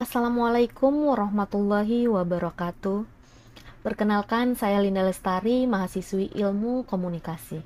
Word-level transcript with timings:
Assalamualaikum 0.00 1.12
warahmatullahi 1.12 2.08
wabarakatuh. 2.08 3.04
Perkenalkan, 3.84 4.56
saya 4.56 4.80
Linda 4.80 5.04
Lestari, 5.04 5.68
mahasiswi 5.68 6.32
ilmu 6.40 6.88
komunikasi. 6.88 7.60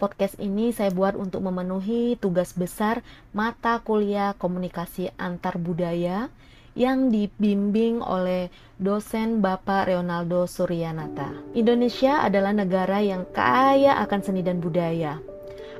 Podcast 0.00 0.40
ini 0.40 0.72
saya 0.72 0.88
buat 0.88 1.12
untuk 1.12 1.44
memenuhi 1.44 2.16
tugas 2.16 2.56
besar 2.56 3.04
mata 3.36 3.76
kuliah 3.84 4.32
komunikasi 4.40 5.12
antar 5.20 5.60
budaya 5.60 6.32
yang 6.72 7.12
dibimbing 7.12 8.00
oleh 8.00 8.48
dosen 8.80 9.44
Bapak 9.44 9.92
Leonardo 9.92 10.48
Suryanata. 10.48 11.28
Indonesia 11.52 12.24
adalah 12.24 12.56
negara 12.56 13.04
yang 13.04 13.28
kaya 13.36 14.00
akan 14.00 14.20
seni 14.24 14.40
dan 14.40 14.64
budaya. 14.64 15.20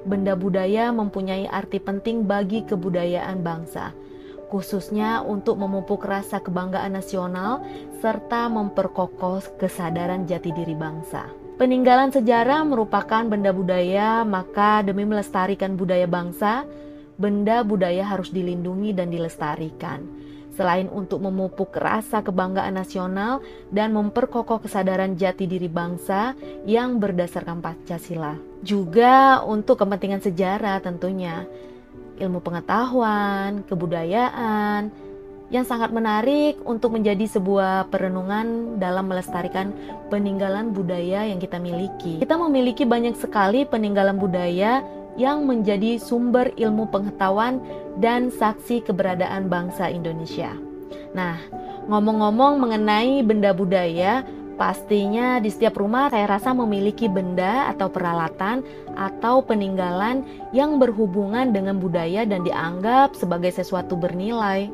Benda 0.05 0.37
budaya 0.37 0.93
mempunyai 0.93 1.49
arti 1.49 1.81
penting 1.81 2.29
bagi 2.29 2.69
kebudayaan 2.69 3.41
bangsa 3.41 4.04
khususnya 4.49 5.25
untuk 5.25 5.57
memupuk 5.61 6.05
rasa 6.05 6.41
kebanggaan 6.41 6.97
nasional 6.97 7.65
serta 7.99 8.47
memperkokoh 8.53 9.61
kesadaran 9.61 10.29
jati 10.29 10.53
diri 10.53 10.77
bangsa. 10.77 11.27
Peninggalan 11.55 12.11
sejarah 12.11 12.67
merupakan 12.67 13.23
benda 13.31 13.55
budaya, 13.55 14.27
maka 14.27 14.83
demi 14.83 15.07
melestarikan 15.07 15.79
budaya 15.79 16.11
bangsa, 16.11 16.67
benda 17.15 17.63
budaya 17.63 18.03
harus 18.03 18.35
dilindungi 18.35 18.91
dan 18.91 19.07
dilestarikan. 19.07 20.03
Selain 20.55 20.87
untuk 20.87 21.19
memupuk 21.19 21.75
rasa 21.75 22.23
kebanggaan 22.23 22.79
nasional 22.79 23.43
dan 23.75 23.91
memperkokoh 23.91 24.63
kesadaran 24.63 25.19
jati 25.19 25.51
diri 25.51 25.67
bangsa 25.67 26.35
yang 26.63 27.03
berdasarkan 27.03 27.59
Pancasila, 27.59 28.39
juga 28.63 29.43
untuk 29.43 29.83
kepentingan 29.83 30.23
sejarah 30.23 30.79
tentunya 30.79 31.43
ilmu 32.19 32.39
pengetahuan, 32.43 33.67
kebudayaan, 33.67 34.93
yang 35.53 35.63
sangat 35.63 35.93
menarik 35.95 36.59
untuk 36.65 36.97
menjadi 36.97 37.29
sebuah 37.29 37.93
perenungan 37.93 38.81
dalam 38.81 39.07
melestarikan 39.07 39.71
peninggalan 40.09 40.73
budaya 40.73 41.29
yang 41.29 41.39
kita 41.39 41.61
miliki. 41.61 42.19
Kita 42.19 42.35
memiliki 42.41 42.83
banyak 42.83 43.15
sekali 43.15 43.63
peninggalan 43.69 44.17
budaya 44.19 44.83
yang 45.15 45.47
menjadi 45.47 46.03
sumber 46.03 46.51
ilmu 46.59 46.91
pengetahuan 46.91 47.63
dan 48.03 48.35
saksi 48.35 48.83
keberadaan 48.83 49.47
bangsa 49.47 49.87
Indonesia. 49.87 50.51
Nah, 51.15 51.39
ngomong-ngomong 51.87 52.59
mengenai 52.59 53.23
benda 53.23 53.55
budaya, 53.55 54.27
Pastinya 54.55 55.43
di 55.43 55.51
setiap 55.51 55.83
rumah 55.83 56.15
saya 56.15 56.31
rasa 56.31 56.55
memiliki 56.55 57.11
benda 57.11 57.67
atau 57.75 57.91
peralatan 57.91 58.63
atau 58.95 59.43
peninggalan 59.43 60.23
yang 60.55 60.79
berhubungan 60.79 61.51
dengan 61.51 61.83
budaya 61.83 62.23
dan 62.23 62.47
dianggap 62.47 63.19
sebagai 63.19 63.51
sesuatu 63.51 63.99
bernilai. 63.99 64.71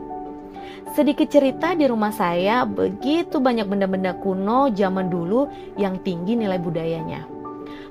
Sedikit 0.92 1.33
cerita 1.33 1.73
di 1.73 1.89
rumah 1.89 2.12
saya, 2.12 2.69
begitu 2.69 3.41
banyak 3.41 3.64
benda-benda 3.64 4.12
kuno 4.20 4.69
zaman 4.69 5.08
dulu 5.08 5.48
yang 5.81 5.97
tinggi 6.05 6.36
nilai 6.36 6.61
budayanya. 6.61 7.39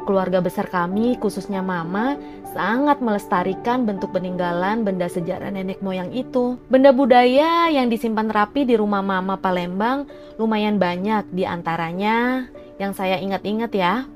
Keluarga 0.03 0.39
besar 0.41 0.71
kami, 0.71 1.19
khususnya 1.19 1.61
mama, 1.61 2.17
sangat 2.55 2.97
melestarikan 3.03 3.85
bentuk 3.85 4.09
peninggalan 4.15 4.81
benda 4.81 5.05
sejarah 5.05 5.53
nenek 5.53 5.83
moyang 5.85 6.09
itu. 6.15 6.57
Benda 6.71 6.89
budaya 6.89 7.69
yang 7.69 7.91
disimpan 7.91 8.31
rapi 8.31 8.65
di 8.65 8.73
rumah 8.73 9.05
mama 9.05 9.37
Palembang 9.37 10.09
lumayan 10.41 10.81
banyak 10.81 11.29
di 11.29 11.43
antaranya 11.45 12.49
yang 12.81 12.95
saya 12.95 13.19
ingat-ingat 13.19 13.71
ya. 13.75 14.07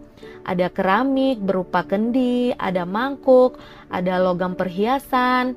Ada 0.44 0.68
keramik 0.72 1.40
berupa 1.40 1.88
kendi, 1.88 2.52
ada 2.60 2.84
mangkuk, 2.84 3.56
ada 3.88 4.20
logam 4.20 4.60
perhiasan, 4.60 5.56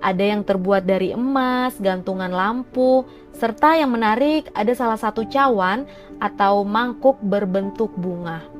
ada 0.00 0.24
yang 0.24 0.44
terbuat 0.44 0.84
dari 0.84 1.16
emas, 1.16 1.76
gantungan 1.80 2.32
lampu, 2.32 3.08
serta 3.36 3.76
yang 3.76 3.92
menarik 3.92 4.48
ada 4.52 4.72
salah 4.76 5.00
satu 5.00 5.24
cawan 5.28 5.88
atau 6.20 6.64
mangkuk 6.64 7.20
berbentuk 7.20 7.92
bunga. 7.96 8.55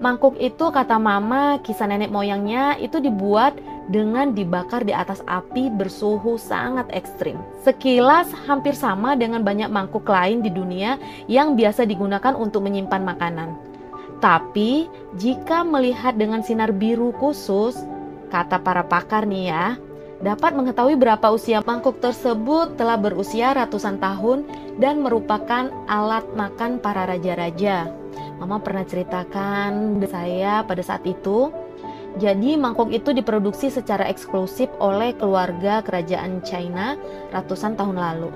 Mangkuk 0.00 0.40
itu 0.40 0.72
kata 0.72 0.96
mama 0.96 1.60
kisah 1.60 1.84
nenek 1.84 2.08
moyangnya 2.08 2.72
itu 2.80 3.04
dibuat 3.04 3.52
dengan 3.92 4.32
dibakar 4.32 4.80
di 4.80 4.96
atas 4.96 5.20
api 5.28 5.68
bersuhu 5.68 6.40
sangat 6.40 6.88
ekstrim. 6.88 7.36
Sekilas 7.60 8.32
hampir 8.48 8.72
sama 8.72 9.12
dengan 9.12 9.44
banyak 9.44 9.68
mangkuk 9.68 10.08
lain 10.08 10.40
di 10.40 10.48
dunia 10.48 10.96
yang 11.28 11.52
biasa 11.52 11.84
digunakan 11.84 12.32
untuk 12.32 12.64
menyimpan 12.64 13.02
makanan. 13.04 13.60
Tapi 14.24 14.88
jika 15.20 15.68
melihat 15.68 16.16
dengan 16.16 16.40
sinar 16.40 16.72
biru 16.72 17.12
khusus, 17.20 17.76
kata 18.32 18.56
para 18.56 18.80
pakar 18.88 19.28
nih 19.28 19.52
ya, 19.52 19.76
dapat 20.24 20.56
mengetahui 20.56 20.96
berapa 20.96 21.28
usia 21.28 21.60
mangkuk 21.60 22.00
tersebut 22.00 22.76
telah 22.80 22.96
berusia 22.96 23.52
ratusan 23.52 24.00
tahun 24.00 24.48
dan 24.80 25.04
merupakan 25.04 25.68
alat 25.92 26.24
makan 26.32 26.80
para 26.80 27.04
raja-raja. 27.04 27.92
Mama 28.40 28.56
pernah 28.64 28.88
ceritakan 28.88 30.00
saya 30.08 30.64
pada 30.64 30.80
saat 30.80 31.04
itu. 31.04 31.52
Jadi 32.16 32.56
mangkuk 32.56 32.88
itu 32.88 33.12
diproduksi 33.12 33.68
secara 33.68 34.08
eksklusif 34.08 34.72
oleh 34.80 35.12
keluarga 35.14 35.84
kerajaan 35.84 36.40
China 36.40 36.96
ratusan 37.30 37.76
tahun 37.76 38.00
lalu. 38.00 38.32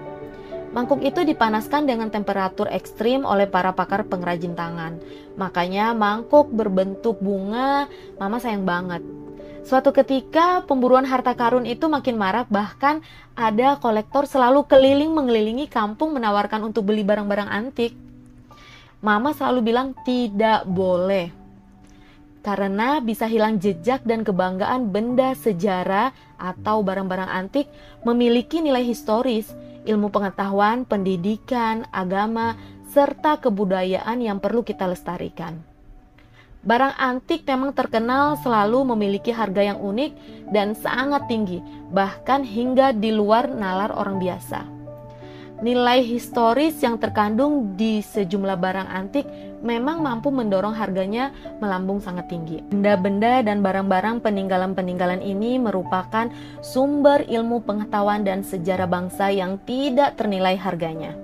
Mangkuk 0.77 1.01
itu 1.01 1.25
dipanaskan 1.25 1.89
dengan 1.89 2.13
temperatur 2.13 2.69
ekstrim 2.69 3.25
oleh 3.25 3.49
para 3.49 3.73
pakar 3.73 4.05
pengrajin 4.05 4.53
tangan. 4.53 5.01
Makanya 5.41 5.97
mangkuk 5.97 6.53
berbentuk 6.53 7.19
bunga, 7.25 7.89
mama 8.21 8.37
sayang 8.37 8.69
banget. 8.69 9.01
Suatu 9.65 9.97
ketika 9.97 10.61
pemburuan 10.69 11.09
harta 11.09 11.33
karun 11.33 11.65
itu 11.65 11.89
makin 11.89 12.21
marak 12.21 12.53
bahkan 12.53 13.01
ada 13.33 13.81
kolektor 13.81 14.29
selalu 14.29 14.69
keliling 14.69 15.17
mengelilingi 15.17 15.73
kampung 15.73 16.13
menawarkan 16.13 16.61
untuk 16.69 16.93
beli 16.93 17.01
barang-barang 17.01 17.49
antik 17.49 17.97
mama 19.05 19.37
selalu 19.37 19.61
bilang 19.61 19.93
tidak 20.09 20.65
boleh. 20.65 21.29
Karena 22.41 23.01
bisa 23.05 23.29
hilang 23.29 23.61
jejak 23.61 24.05
dan 24.05 24.25
kebanggaan 24.25 24.89
benda 24.93 25.37
sejarah 25.37 26.13
atau 26.41 26.81
barang-barang 26.81 27.29
antik 27.29 27.69
memiliki 28.05 28.65
nilai 28.65 28.85
historis, 28.85 29.53
ilmu 29.85 30.09
pengetahuan, 30.09 30.89
pendidikan, 30.89 31.89
agama, 31.93 32.57
serta 32.93 33.41
kebudayaan 33.41 34.21
yang 34.25 34.41
perlu 34.41 34.61
kita 34.65 34.89
lestarikan. 34.89 35.61
Barang 36.65 36.97
antik 36.97 37.45
memang 37.45 37.77
terkenal 37.77 38.41
selalu 38.41 38.97
memiliki 38.97 39.33
harga 39.33 39.61
yang 39.61 39.81
unik 39.85 40.13
dan 40.49 40.73
sangat 40.73 41.29
tinggi, 41.29 41.61
bahkan 41.93 42.41
hingga 42.41 42.97
di 42.97 43.13
luar 43.13 43.53
nalar 43.53 43.93
orang 43.93 44.17
biasa 44.17 44.74
nilai 45.63 46.03
historis 46.03 46.75
yang 46.83 46.99
terkandung 46.99 47.79
di 47.79 48.03
sejumlah 48.03 48.59
barang 48.59 48.89
antik 48.91 49.27
memang 49.63 50.03
mampu 50.03 50.35
mendorong 50.35 50.75
harganya 50.75 51.31
melambung 51.63 52.03
sangat 52.03 52.27
tinggi. 52.27 52.61
Benda-benda 52.69 53.41
dan 53.47 53.63
barang-barang 53.63 54.21
peninggalan-peninggalan 54.21 55.23
ini 55.23 55.63
merupakan 55.63 56.29
sumber 56.61 57.23
ilmu 57.31 57.63
pengetahuan 57.63 58.27
dan 58.27 58.43
sejarah 58.43 58.91
bangsa 58.91 59.31
yang 59.31 59.63
tidak 59.63 60.19
ternilai 60.19 60.59
harganya. 60.59 61.15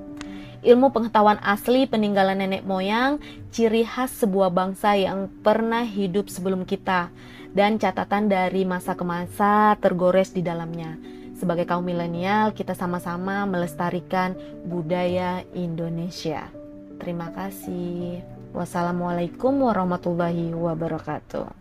Ilmu 0.60 0.92
pengetahuan 0.92 1.40
asli 1.40 1.88
peninggalan 1.88 2.36
nenek 2.36 2.68
moyang, 2.68 3.16
ciri 3.48 3.80
khas 3.80 4.12
sebuah 4.20 4.52
bangsa 4.52 4.92
yang 4.92 5.32
pernah 5.40 5.88
hidup 5.88 6.28
sebelum 6.28 6.68
kita, 6.68 7.08
dan 7.56 7.80
catatan 7.80 8.28
dari 8.28 8.68
masa 8.68 8.92
ke 8.92 9.00
masa 9.00 9.74
tergores 9.80 10.36
di 10.36 10.44
dalamnya 10.44 11.19
sebagai 11.40 11.64
kaum 11.64 11.80
milenial 11.80 12.52
kita 12.52 12.76
sama-sama 12.76 13.48
melestarikan 13.48 14.36
budaya 14.68 15.40
Indonesia. 15.56 16.52
Terima 17.00 17.32
kasih. 17.32 18.20
Wassalamualaikum 18.52 19.64
warahmatullahi 19.64 20.52
wabarakatuh. 20.52 21.59